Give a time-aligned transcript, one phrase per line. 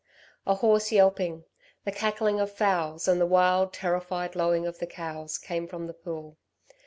[0.47, 1.43] A hoarse yelping,
[1.85, 5.93] the cackling of fowls and the wild terrified lowing of the cows, came from the
[5.93, 6.39] pool.